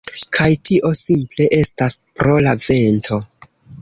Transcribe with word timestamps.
Kaj 0.35 0.45
tio 0.69 0.89
simple 0.99 1.47
estas 1.57 1.99
pro 2.23 2.33
la 2.49 2.55
vento. 2.69 3.21